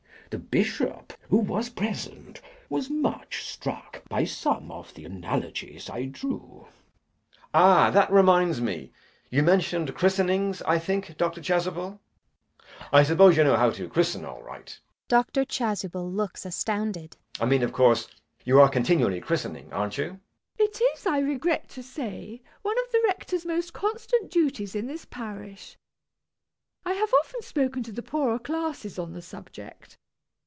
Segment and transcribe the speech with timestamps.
[0.31, 6.63] The Bishop, who was present, was much struck by some of the analogies I drew.
[6.69, 7.37] JACK.
[7.53, 7.91] Ah!
[7.91, 8.93] that reminds me,
[9.29, 11.41] you mentioned christenings I think, Dr.
[11.41, 11.99] Chasuble?
[12.93, 14.79] I suppose you know how to christen all right?
[15.09, 15.43] [Dr.
[15.43, 18.07] Chasuble looks astounded.] I mean, of course,
[18.45, 20.11] you are continually christening, aren't you?
[20.57, 20.69] MISS PRISM.
[20.69, 25.03] It is, I regret to say, one of the Rector's most constant duties in this
[25.03, 25.75] parish.
[26.85, 29.97] I have often spoken to the poorer classes on the subject.